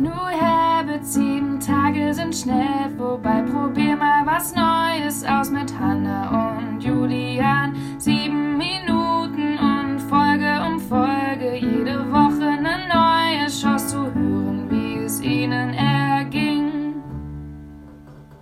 New 0.00 0.08
Habits, 0.08 1.12
sieben 1.12 1.60
Tage 1.60 2.14
sind 2.14 2.34
schnell 2.34 2.88
vorbei. 2.96 3.42
Probier 3.42 3.96
mal 3.96 4.24
was 4.24 4.54
Neues 4.54 5.24
aus 5.24 5.50
mit 5.50 5.78
Hannah 5.78 6.56
und 6.56 6.82
Julian. 6.82 7.76
Sieben 7.98 8.56
Minuten 8.56 9.58
und 9.58 10.00
Folge 10.00 10.58
um 10.66 10.80
Folge. 10.80 11.54
Jede 11.54 12.10
Woche 12.10 12.46
eine 12.48 12.88
neue 12.88 13.46
Chance 13.48 13.88
zu 13.88 14.14
hören, 14.14 14.70
wie 14.70 15.04
es 15.04 15.20
ihnen 15.20 15.74
erging. 15.74 16.94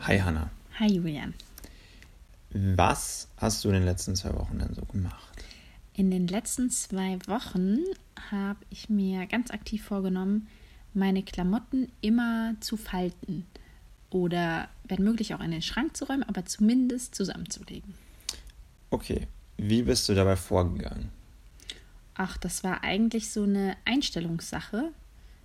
Hi 0.02 0.16
Hanna. 0.20 0.50
Hi 0.79 0.86
Julian. 0.86 1.34
Was 2.50 3.27
hast 3.36 3.64
du 3.64 3.70
in 3.70 3.75
den 3.75 3.84
letzten 3.84 4.14
zwei 4.14 4.32
Wochen 4.34 4.61
denn 4.61 4.75
so 4.75 4.82
gemacht? 4.82 5.45
In 5.93 6.12
den 6.12 6.29
letzten 6.29 6.70
zwei 6.70 7.18
Wochen 7.27 7.79
habe 8.30 8.61
ich 8.70 8.88
mir 8.88 9.27
ganz 9.27 9.50
aktiv 9.50 9.82
vorgenommen, 9.82 10.46
meine 10.99 11.23
Klamotten 11.23 11.91
immer 12.01 12.54
zu 12.61 12.77
falten 12.77 13.46
oder 14.11 14.68
wenn 14.85 15.03
möglich 15.03 15.35
auch 15.35 15.41
in 15.41 15.50
den 15.50 15.63
Schrank 15.63 15.96
zu 15.96 16.07
räumen, 16.07 16.22
aber 16.22 16.45
zumindest 16.46 17.14
zusammenzulegen. 17.14 17.95
Okay, 18.91 19.27
wie 19.57 19.82
bist 19.82 20.08
du 20.08 20.14
dabei 20.14 20.36
vorgegangen? 20.36 21.11
Ach, 22.14 22.36
das 22.36 22.64
war 22.64 22.82
eigentlich 22.82 23.31
so 23.31 23.43
eine 23.43 23.77
Einstellungssache, 23.85 24.91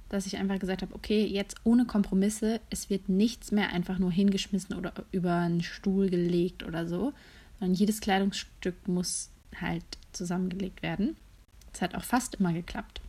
dass 0.10 0.26
ich 0.26 0.38
einfach 0.38 0.60
gesagt 0.60 0.82
habe, 0.82 0.96
okay, 0.96 1.26
jetzt 1.26 1.58
ohne 1.64 1.86
Kompromisse, 1.86 2.62
es 2.70 2.90
wird 2.90 3.10
nichts 3.10 3.52
mehr 3.52 3.70
einfach 3.70 4.00
nur 4.00 4.12
hingeschmissen 4.12 4.76
oder 4.76 4.94
über 5.12 5.36
einen 5.36 5.64
Stuhl 5.64 6.10
gelegt 6.10 6.64
oder 6.64 6.88
so, 6.88 7.14
sondern 7.60 7.76
jedes 7.76 8.00
Kleidungsstück 8.00 8.88
muss 8.88 9.30
halt 9.60 9.84
zusammengelegt 10.12 10.84
werden. 10.84 11.16
Es 11.74 11.82
hat 11.82 11.96
auch 11.96 12.04
fast 12.04 12.36
immer 12.36 12.54
geklappt. 12.54 13.02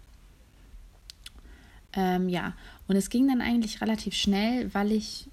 Ähm, 1.96 2.28
ja, 2.28 2.54
und 2.88 2.96
es 2.96 3.10
ging 3.10 3.28
dann 3.28 3.40
eigentlich 3.40 3.80
relativ 3.80 4.14
schnell, 4.14 4.72
weil 4.74 4.92
ich 4.92 5.28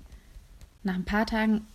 nach 0.84 0.95
ein 0.95 1.05
paar 1.05 1.26
Tagen 1.26 1.65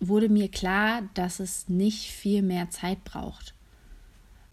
wurde 0.00 0.28
mir 0.28 0.50
klar, 0.50 1.02
dass 1.14 1.40
es 1.40 1.68
nicht 1.68 2.10
viel 2.10 2.42
mehr 2.42 2.70
Zeit 2.70 3.04
braucht. 3.04 3.54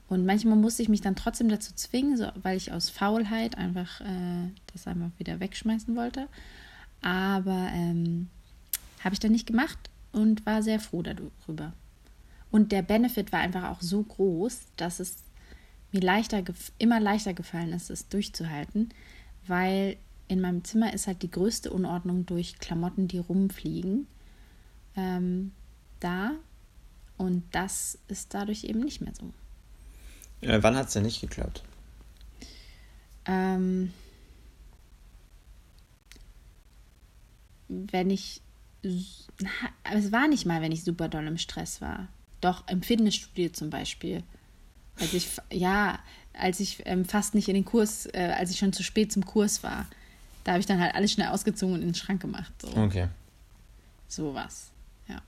Und 0.08 0.26
manchmal 0.26 0.58
musste 0.58 0.84
ich 0.84 0.90
mich 0.90 1.02
dann 1.02 1.16
trotzdem 1.16 1.48
dazu 1.48 1.74
zwingen, 1.74 2.18
so, 2.18 2.28
weil 2.42 2.58
ich 2.58 2.74
aus 2.74 2.90
Faulheit 2.90 3.58
einfach 3.58 4.02
äh, 4.02 4.50
das 4.74 4.86
einfach 4.88 5.10
wieder 5.18 5.40
wegschmeißen 5.40 5.96
wollte. 5.96 6.28
Aber 7.02 7.70
ähm, 7.74 8.30
habe 9.04 9.14
ich 9.14 9.20
dann 9.20 9.32
nicht 9.32 9.48
gemacht 9.48 9.90
und 10.12 10.46
war 10.46 10.64
sehr 10.64 10.80
froh 10.80 11.02
darüber. 11.02 11.74
Und 12.52 12.74
der 12.74 12.82
Benefit 12.82 13.32
war 13.32 13.40
einfach 13.40 13.70
auch 13.70 13.82
so 13.82 14.04
groß, 14.04 14.60
dass 14.76 15.00
es 15.00 15.24
mir 15.94 16.02
leichter, 16.02 16.44
immer 16.78 17.00
leichter 17.00 17.34
gefallen 17.34 17.74
ist, 17.74 17.90
es 17.90 18.10
durchzuhalten, 18.10 18.90
weil 19.48 19.98
in 20.28 20.42
meinem 20.42 20.64
Zimmer 20.64 20.94
ist 20.94 21.08
halt 21.08 21.22
die 21.24 21.32
größte 21.32 21.72
Unordnung 21.72 22.26
durch 22.26 22.58
Klamotten, 22.60 23.08
die 23.08 23.20
rumfliegen, 23.20 24.08
ähm, 24.96 25.52
da. 26.00 26.32
Und 27.18 27.44
das 27.52 28.00
ist 28.08 28.34
dadurch 28.34 28.64
eben 28.64 28.80
nicht 28.80 29.02
mehr 29.02 29.14
so. 29.14 29.32
Äh, 30.42 30.64
wann 30.64 30.76
hat 30.76 30.88
es 30.88 30.94
denn 30.94 31.04
nicht 31.04 31.22
geklappt? 31.22 31.64
Ähm, 33.26 33.94
wenn 37.68 38.10
ich. 38.10 38.42
Es 39.84 40.12
war 40.12 40.28
nicht 40.28 40.48
mal, 40.48 40.62
wenn 40.62 40.72
ich 40.72 40.84
super 40.84 41.08
doll 41.08 41.28
im 41.28 41.38
Stress 41.38 41.82
war. 41.82 42.08
Doch, 42.42 42.68
im 42.68 42.82
Fitnessstudio 42.82 43.52
zum 43.52 43.70
Beispiel. 43.70 44.24
Als 45.00 45.14
ich, 45.14 45.30
ja, 45.52 46.00
als 46.34 46.60
ich 46.60 46.84
ähm, 46.86 47.06
fast 47.06 47.36
nicht 47.36 47.48
in 47.48 47.56
den 47.56 47.66
Kurs, 47.66 48.08
äh, 48.14 48.34
als 48.38 48.52
ich 48.52 48.60
schon 48.60 48.74
zu 48.74 48.84
spät 48.84 49.12
zum 49.12 49.26
Kurs 49.26 49.64
war. 49.64 49.88
Da 50.44 50.54
habe 50.54 50.60
ich 50.60 50.66
dann 50.66 50.80
halt 50.80 50.96
alles 50.96 51.12
schnell 51.12 51.28
ausgezogen 51.28 51.76
und 51.76 51.82
in 51.82 51.90
den 51.90 51.96
Schrank 51.96 52.22
gemacht. 52.22 52.52
So. 52.62 52.76
Okay. 52.76 53.08
Sowas, 54.08 54.72
ja. 55.08 55.22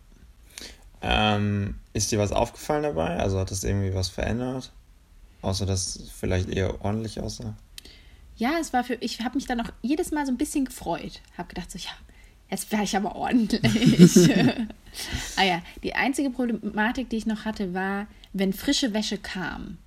Ähm, 1.02 1.76
ist 1.94 2.12
dir 2.12 2.20
was 2.20 2.32
aufgefallen 2.32 2.84
dabei? 2.84 3.18
Also 3.18 3.40
hat 3.40 3.52
das 3.52 3.64
irgendwie 3.64 3.94
was 3.94 4.10
verändert? 4.10 4.72
Außer 5.42 5.66
dass 5.66 5.96
es 5.96 6.10
vielleicht 6.10 6.50
eher 6.50 6.84
ordentlich 6.84 7.20
aussah? 7.20 7.56
Ja, 8.36 8.54
es 8.60 8.74
war 8.74 8.84
für, 8.84 8.96
ich 8.96 9.20
habe 9.22 9.36
mich 9.36 9.46
dann 9.46 9.62
auch 9.62 9.70
jedes 9.82 10.12
Mal 10.12 10.26
so 10.26 10.32
ein 10.32 10.38
bisschen 10.38 10.66
gefreut. 10.66 11.22
Habe 11.38 11.50
gedacht 11.50 11.70
so, 11.70 11.78
ja, 11.78 11.92
jetzt 12.54 12.72
wäre 12.72 12.84
ich 12.84 12.96
aber 12.96 13.16
ordentlich. 13.16 14.30
ah 15.38 15.44
ja, 15.44 15.62
die 15.82 15.96
einzige 15.96 16.30
Problematik, 16.30 17.10
die 17.10 17.18
ich 17.18 17.26
noch 17.26 17.46
hatte, 17.46 17.74
war, 17.74 18.08
wenn 18.32 18.54
frische 18.54 18.94
Wäsche 18.94 19.18
kam. 19.18 19.78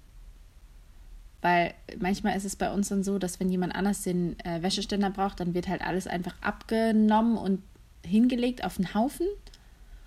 Weil 1.43 1.75
manchmal 1.99 2.37
ist 2.37 2.44
es 2.44 2.56
bei 2.56 2.72
uns 2.72 2.88
dann 2.88 3.04
so, 3.04 3.19
dass 3.19 3.38
wenn 3.38 3.50
jemand 3.50 3.75
anders 3.75 4.03
den 4.03 4.38
äh, 4.41 4.62
Wäscheständer 4.62 5.10
braucht, 5.10 5.38
dann 5.38 5.54
wird 5.54 5.69
halt 5.69 5.82
alles 5.82 6.06
einfach 6.06 6.34
abgenommen 6.41 7.37
und 7.37 7.62
hingelegt 8.04 8.65
auf 8.65 8.78
einen 8.78 8.94
Haufen. 8.94 9.27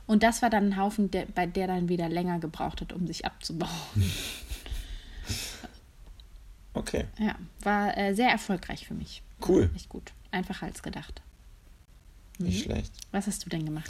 Und 0.06 0.24
das 0.24 0.42
war 0.42 0.50
dann 0.50 0.72
ein 0.72 0.78
Haufen, 0.78 1.12
der, 1.12 1.28
bei 1.28 1.46
der 1.46 1.68
dann 1.68 1.88
wieder 1.88 2.10
länger 2.10 2.40
gebraucht 2.40 2.82
hat, 2.82 2.92
um 2.92 3.08
sich 3.08 3.26
abzubauen. 3.26 3.70
Okay. 6.74 7.06
Ja, 7.18 7.36
war 7.62 7.98
äh, 7.98 8.14
sehr 8.14 8.30
erfolgreich 8.30 8.88
für 8.88 8.94
mich. 8.94 9.22
Cool. 9.48 9.70
Echt 9.76 9.90
gut. 9.90 10.12
Einfacher 10.32 10.66
als 10.66 10.84
gedacht. 10.84 11.22
Nicht 12.40 12.60
mhm. 12.60 12.72
schlecht. 12.72 12.94
Was 13.12 13.28
hast 13.28 13.46
du 13.46 13.50
denn 13.50 13.66
gemacht? 13.66 13.90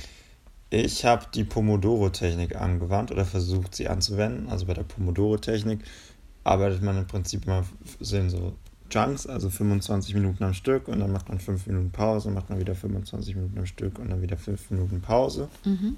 Ich 0.71 1.05
habe 1.05 1.25
die 1.33 1.43
Pomodoro-Technik 1.43 2.55
angewandt 2.55 3.11
oder 3.11 3.25
versucht, 3.25 3.75
sie 3.75 3.87
anzuwenden. 3.87 4.49
Also 4.49 4.65
bei 4.65 4.73
der 4.73 4.83
Pomodoro-Technik 4.83 5.83
arbeitet 6.43 6.83
man 6.83 6.97
im 6.97 7.07
Prinzip 7.07 7.45
immer 7.45 7.63
sind 7.99 8.29
so 8.29 8.55
Chunks, 8.89 9.27
also 9.27 9.49
25 9.49 10.15
Minuten 10.15 10.43
am 10.43 10.53
Stück 10.53 10.87
und 10.87 10.99
dann 10.99 11.11
macht 11.11 11.29
man 11.29 11.39
5 11.39 11.67
Minuten 11.67 11.91
Pause 11.91 12.27
und 12.27 12.33
macht 12.33 12.49
man 12.49 12.59
wieder 12.59 12.75
25 12.75 13.35
Minuten 13.35 13.57
am 13.59 13.65
Stück 13.65 13.99
und 13.99 14.09
dann 14.09 14.21
wieder 14.21 14.37
5 14.37 14.71
Minuten 14.71 15.01
Pause. 15.01 15.47
Mhm. 15.63 15.97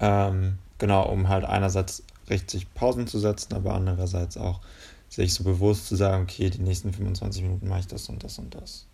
Ähm, 0.00 0.58
genau, 0.78 1.08
um 1.10 1.28
halt 1.28 1.44
einerseits 1.44 2.02
richtig 2.30 2.72
Pausen 2.74 3.06
zu 3.06 3.18
setzen, 3.18 3.54
aber 3.54 3.74
andererseits 3.74 4.36
auch 4.36 4.60
sich 5.08 5.32
so 5.32 5.44
bewusst 5.44 5.86
zu 5.86 5.96
sagen, 5.96 6.24
okay, 6.24 6.50
die 6.50 6.60
nächsten 6.60 6.92
25 6.92 7.42
Minuten 7.42 7.68
mache 7.68 7.80
ich 7.80 7.86
das 7.86 8.08
und 8.08 8.22
das 8.22 8.38
und 8.38 8.54
das. 8.54 8.86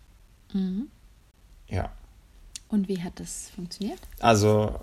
Mhm. 0.53 0.87
Ja. 1.67 1.91
Und 2.67 2.87
wie 2.87 3.01
hat 3.01 3.19
das 3.19 3.49
funktioniert? 3.55 3.99
Also, 4.19 4.79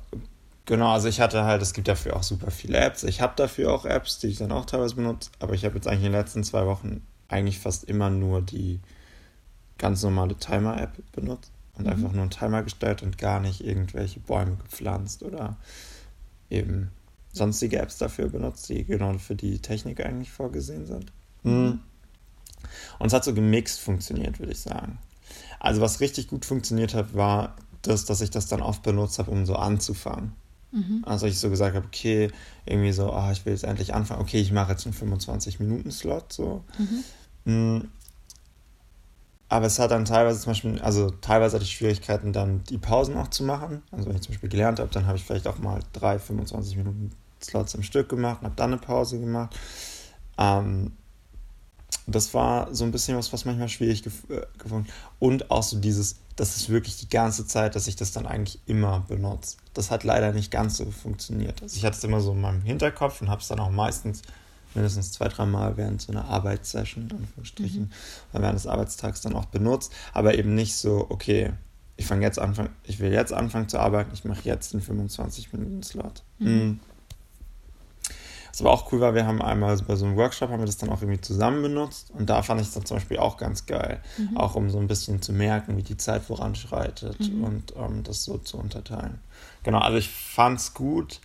genau, 0.64 0.92
also 0.92 1.08
ich 1.08 1.20
hatte 1.20 1.44
halt, 1.44 1.62
es 1.62 1.72
gibt 1.72 1.88
dafür 1.88 2.16
auch 2.16 2.22
super 2.22 2.50
viele 2.50 2.78
Apps. 2.78 3.02
Ich 3.02 3.20
habe 3.20 3.34
dafür 3.36 3.72
auch 3.72 3.84
Apps, 3.84 4.18
die 4.18 4.28
ich 4.28 4.38
dann 4.38 4.52
auch 4.52 4.64
teilweise 4.64 4.94
benutze, 4.94 5.30
aber 5.40 5.54
ich 5.54 5.64
habe 5.64 5.74
jetzt 5.74 5.86
eigentlich 5.86 6.06
in 6.06 6.12
den 6.12 6.20
letzten 6.20 6.44
zwei 6.44 6.66
Wochen 6.66 7.02
eigentlich 7.28 7.58
fast 7.58 7.84
immer 7.84 8.10
nur 8.10 8.42
die 8.42 8.80
ganz 9.78 10.02
normale 10.02 10.36
Timer-App 10.36 10.92
benutzt 11.12 11.50
und 11.76 11.86
mhm. 11.86 11.92
einfach 11.92 12.12
nur 12.12 12.22
einen 12.22 12.30
Timer 12.30 12.62
gestellt 12.62 13.02
und 13.02 13.18
gar 13.18 13.40
nicht 13.40 13.64
irgendwelche 13.64 14.20
Bäume 14.20 14.56
gepflanzt 14.56 15.22
oder 15.22 15.56
eben 16.50 16.90
sonstige 17.32 17.78
Apps 17.78 17.98
dafür 17.98 18.28
benutzt, 18.28 18.68
die 18.68 18.84
genau 18.84 19.16
für 19.18 19.34
die 19.34 19.58
Technik 19.58 20.04
eigentlich 20.04 20.30
vorgesehen 20.30 20.86
sind. 20.86 21.12
Mhm. 21.42 21.80
Und 22.98 23.06
es 23.06 23.12
hat 23.12 23.24
so 23.24 23.34
gemixt 23.34 23.80
funktioniert, 23.80 24.38
würde 24.38 24.52
ich 24.52 24.60
sagen. 24.60 24.98
Also 25.58 25.80
was 25.80 26.00
richtig 26.00 26.28
gut 26.28 26.44
funktioniert 26.44 26.94
hat, 26.94 27.14
war 27.14 27.56
das, 27.82 28.04
dass 28.04 28.20
ich 28.20 28.30
das 28.30 28.46
dann 28.46 28.62
oft 28.62 28.82
benutzt 28.82 29.18
habe, 29.18 29.30
um 29.30 29.46
so 29.46 29.56
anzufangen. 29.56 30.32
Mhm. 30.72 31.02
Also 31.04 31.26
ich 31.26 31.38
so 31.38 31.50
gesagt 31.50 31.76
habe, 31.76 31.86
okay, 31.86 32.30
irgendwie 32.64 32.92
so, 32.92 33.12
oh, 33.12 33.30
ich 33.30 33.44
will 33.44 33.52
jetzt 33.52 33.64
endlich 33.64 33.94
anfangen, 33.94 34.22
okay, 34.22 34.40
ich 34.40 34.52
mache 34.52 34.72
jetzt 34.72 34.86
einen 34.86 34.94
25-Minuten-Slot 34.94 36.32
so. 36.32 36.64
Mhm. 37.44 37.88
Aber 39.48 39.66
es 39.66 39.78
hat 39.78 39.90
dann 39.90 40.06
teilweise 40.06 40.40
zum 40.40 40.52
Beispiel, 40.52 40.80
also 40.80 41.10
teilweise 41.10 41.56
hatte 41.56 41.64
ich 41.64 41.72
Schwierigkeiten, 41.72 42.32
dann 42.32 42.64
die 42.70 42.78
Pausen 42.78 43.18
auch 43.18 43.28
zu 43.28 43.44
machen. 43.44 43.82
Also 43.90 44.08
wenn 44.08 44.16
ich 44.16 44.22
zum 44.22 44.32
Beispiel 44.32 44.48
gelernt 44.48 44.80
habe, 44.80 44.88
dann 44.90 45.06
habe 45.06 45.18
ich 45.18 45.24
vielleicht 45.24 45.46
auch 45.46 45.58
mal 45.58 45.80
drei 45.92 46.18
25 46.18 46.78
Minuten 46.78 47.10
Slots 47.42 47.74
im 47.74 47.82
Stück 47.82 48.08
gemacht 48.08 48.38
und 48.40 48.46
habe 48.46 48.56
dann 48.56 48.72
eine 48.72 48.80
Pause 48.80 49.20
gemacht. 49.20 49.54
Ähm, 50.38 50.92
das 52.06 52.34
war 52.34 52.74
so 52.74 52.84
ein 52.84 52.90
bisschen 52.90 53.16
was, 53.16 53.32
was 53.32 53.44
manchmal 53.44 53.68
schwierig 53.68 54.02
gef 54.02 54.28
äh, 54.28 54.42
gefunden. 54.58 54.88
Und 55.18 55.50
auch 55.50 55.62
so 55.62 55.78
dieses, 55.78 56.16
das 56.36 56.56
ist 56.56 56.68
wirklich 56.68 56.96
die 56.96 57.08
ganze 57.08 57.46
Zeit, 57.46 57.76
dass 57.76 57.86
ich 57.86 57.96
das 57.96 58.12
dann 58.12 58.26
eigentlich 58.26 58.60
immer 58.66 59.04
benutze. 59.08 59.56
Das 59.74 59.90
hat 59.90 60.04
leider 60.04 60.32
nicht 60.32 60.50
ganz 60.50 60.78
so 60.78 60.90
funktioniert. 60.90 61.62
Also 61.62 61.76
ich 61.76 61.84
hatte 61.84 61.96
es 61.96 62.04
immer 62.04 62.20
so 62.20 62.32
in 62.32 62.40
meinem 62.40 62.62
Hinterkopf 62.62 63.20
und 63.20 63.30
habe 63.30 63.40
es 63.40 63.48
dann 63.48 63.60
auch 63.60 63.70
meistens 63.70 64.22
mindestens 64.74 65.12
zwei, 65.12 65.28
drei 65.28 65.46
Mal 65.46 65.76
während 65.76 66.00
so 66.00 66.12
einer 66.12 66.24
Arbeitssession, 66.24 67.08
in 67.08 67.16
Anführungsstrichen, 67.16 67.82
mhm. 67.82 67.90
während 68.32 68.56
des 68.56 68.66
Arbeitstags 68.66 69.20
dann 69.20 69.34
auch 69.34 69.46
benutzt, 69.46 69.92
aber 70.12 70.34
eben 70.36 70.54
nicht 70.54 70.76
so, 70.76 71.06
okay, 71.08 71.52
ich 71.96 72.06
fange 72.06 72.22
jetzt 72.22 72.38
an, 72.38 72.70
ich 72.84 72.98
will 72.98 73.12
jetzt 73.12 73.32
anfangen 73.32 73.68
zu 73.68 73.78
arbeiten, 73.78 74.10
ich 74.14 74.24
mache 74.24 74.40
jetzt 74.44 74.72
den 74.72 74.80
25-Minuten-Slot. 74.80 76.22
Mhm. 76.38 76.48
Mhm. 76.48 76.80
Was 78.52 78.60
aber 78.60 78.70
auch 78.70 78.92
cool 78.92 79.00
war, 79.00 79.14
wir 79.14 79.26
haben 79.26 79.40
einmal 79.40 79.76
bei 79.78 79.96
so 79.96 80.04
einem 80.04 80.16
Workshop 80.16 80.50
haben 80.50 80.60
wir 80.60 80.66
das 80.66 80.76
dann 80.76 80.90
auch 80.90 81.00
irgendwie 81.00 81.22
zusammen 81.22 81.62
benutzt 81.62 82.10
und 82.10 82.28
da 82.28 82.42
fand 82.42 82.60
ich 82.60 82.68
es 82.68 82.74
dann 82.74 82.84
zum 82.84 82.98
Beispiel 82.98 83.16
auch 83.18 83.38
ganz 83.38 83.64
geil, 83.64 84.02
mhm. 84.18 84.36
auch 84.36 84.54
um 84.54 84.68
so 84.68 84.78
ein 84.78 84.88
bisschen 84.88 85.22
zu 85.22 85.32
merken, 85.32 85.78
wie 85.78 85.82
die 85.82 85.96
Zeit 85.96 86.22
voranschreitet 86.22 87.18
mhm. 87.18 87.44
und 87.44 87.74
ähm, 87.76 88.02
das 88.02 88.24
so 88.24 88.36
zu 88.36 88.58
unterteilen. 88.58 89.20
Genau, 89.62 89.78
also 89.78 89.96
ich 89.96 90.10
fand 90.10 90.60
es 90.60 90.74
gut. 90.74 91.20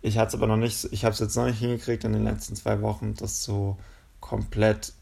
Ich 0.00 0.18
hatte 0.18 0.30
es 0.30 0.34
aber 0.34 0.48
noch 0.48 0.56
nicht, 0.56 0.88
ich 0.90 1.04
habe 1.04 1.12
es 1.12 1.20
jetzt 1.20 1.36
noch 1.36 1.46
nicht 1.46 1.60
hingekriegt 1.60 2.02
in 2.02 2.12
den 2.12 2.24
letzten 2.24 2.56
zwei 2.56 2.82
Wochen, 2.82 3.14
das 3.14 3.44
so 3.44 3.76
komplett 4.18 4.92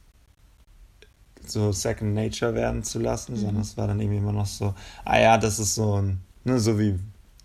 so 1.47 1.73
Second 1.73 2.15
Nature 2.15 2.55
werden 2.55 2.83
zu 2.85 2.99
lassen, 2.99 3.33
Mhm. 3.33 3.37
sondern 3.39 3.63
es 3.63 3.77
war 3.79 3.87
dann 3.87 4.01
irgendwie 4.01 4.19
immer 4.19 4.33
noch 4.33 4.47
so, 4.47 4.75
ah 5.07 5.19
ja, 5.19 5.39
das 5.39 5.59
ist 5.59 5.75
so 5.75 6.03
ein, 6.03 6.21
ne, 6.45 6.61
so 6.61 6.79
wie 6.79 6.99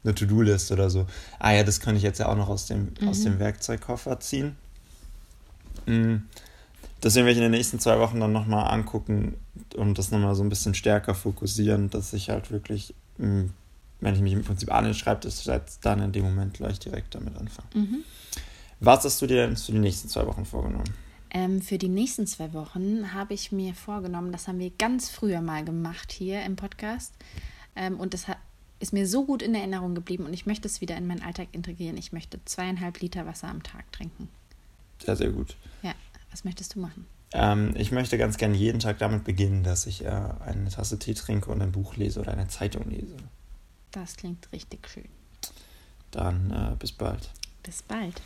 eine 0.06 0.16
To-Do-List 0.16 0.72
oder 0.72 0.90
so. 0.90 1.06
Ah 1.40 1.52
ja, 1.54 1.64
das 1.64 1.80
könnte 1.80 1.98
ich 1.98 2.04
jetzt 2.04 2.20
ja 2.20 2.28
auch 2.28 2.36
noch 2.38 2.48
aus 2.50 2.68
dem, 2.68 2.94
aus 3.08 3.20
Mhm. 3.20 3.24
dem 3.24 3.40
Werkzeugkoffer 3.40 4.20
ziehen. 4.20 4.56
Mm. 5.86 6.18
Deswegen 7.04 7.26
werde 7.26 7.32
ich 7.32 7.38
in 7.38 7.44
den 7.44 7.52
nächsten 7.52 7.80
zwei 7.80 8.00
Wochen 8.00 8.20
dann 8.20 8.32
nochmal 8.32 8.72
angucken 8.74 9.36
und 9.76 9.98
das 9.98 10.12
nochmal 10.12 10.34
so 10.36 10.44
ein 10.44 10.50
bisschen 10.50 10.74
stärker 10.74 11.14
fokussieren, 11.14 11.90
dass 11.90 12.14
ich 12.14 12.30
halt 12.30 12.50
wirklich, 12.52 12.96
mm, 13.18 13.44
wenn 14.00 14.16
ich 14.16 14.22
mich 14.22 14.34
im 14.34 14.44
Prinzip 14.44 14.74
an 14.74 14.86
den 14.86 14.94
Schreibtisch 14.94 15.36
setze, 15.36 15.78
dann 15.82 16.02
in 16.02 16.12
dem 16.12 16.24
Moment 16.24 16.54
gleich 16.56 16.80
direkt 16.80 17.14
damit 17.14 17.36
anfange. 17.38 17.68
Mhm. 17.76 17.98
Was 18.80 19.04
hast 19.06 19.22
du 19.22 19.28
dir 19.28 19.46
denn 19.46 19.56
für 19.58 19.72
die 19.72 19.80
nächsten 19.80 20.10
zwei 20.10 20.26
Wochen 20.26 20.46
vorgenommen? 20.46 20.94
Ähm, 21.32 21.62
für 21.62 21.78
die 21.78 21.90
nächsten 21.90 22.28
zwei 22.28 22.54
Wochen 22.54 23.14
habe 23.14 23.34
ich 23.34 23.52
mir 23.52 23.74
vorgenommen, 23.74 24.32
das 24.32 24.48
haben 24.48 24.60
wir 24.60 24.72
ganz 24.72 25.10
früher 25.10 25.42
mal 25.42 25.64
gemacht 25.64 26.12
hier 26.12 26.44
im 26.44 26.56
Podcast. 26.56 27.14
Ähm, 27.76 28.00
und 28.00 28.14
das 28.14 28.28
hat, 28.28 28.38
ist 28.80 28.94
mir 28.94 29.08
so 29.08 29.26
gut 29.26 29.42
in 29.42 29.56
Erinnerung 29.56 29.96
geblieben 29.96 30.26
und 30.26 30.34
ich 30.34 30.46
möchte 30.46 30.68
es 30.68 30.82
wieder 30.82 30.98
in 30.98 31.08
meinen 31.08 31.22
Alltag 31.22 31.48
integrieren. 31.52 31.98
Ich 31.98 32.12
möchte 32.12 32.40
zweieinhalb 32.46 33.00
Liter 33.00 33.26
Wasser 33.26 33.48
am 33.48 33.64
Tag 33.64 33.92
trinken. 33.92 34.30
Sehr, 35.04 35.16
sehr 35.16 35.30
gut. 35.30 35.56
Ja, 35.82 35.94
was 36.32 36.44
möchtest 36.44 36.76
du 36.76 36.80
machen? 36.80 37.06
Ähm, 37.34 37.74
ich 37.76 37.92
möchte 37.92 38.18
ganz 38.18 38.38
gerne 38.38 38.56
jeden 38.56 38.80
Tag 38.80 39.00
damit 39.00 39.24
beginnen, 39.24 39.64
dass 39.64 39.88
ich 39.88 40.06
äh, 40.06 40.10
eine 40.10 40.70
Tasse 40.70 41.00
Tee 41.00 41.14
trinke 41.14 41.52
und 41.52 41.62
ein 41.62 41.72
Buch 41.72 41.96
lese 41.96 42.20
oder 42.20 42.32
eine 42.32 42.48
Zeitung 42.48 42.90
lese. 42.90 43.18
Das 43.92 44.16
klingt 44.16 44.52
richtig 44.52 44.88
schön. 44.90 45.10
Dann 46.12 46.52
äh, 46.52 46.76
bis 46.78 46.92
bald. 46.92 47.30
Bis 47.64 47.82
bald. 47.82 48.22